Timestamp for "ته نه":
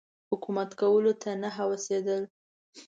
1.21-1.49